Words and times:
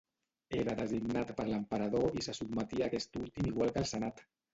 Era 0.59 0.73
designat 0.77 1.33
per 1.39 1.45
l'emperador 1.49 2.17
i 2.21 2.25
se 2.29 2.35
sotmetia 2.37 2.87
a 2.87 2.87
aquest 2.93 3.21
últim 3.21 3.51
igual 3.51 3.75
que 3.77 3.81
al 3.83 3.87
senat. 3.93 4.25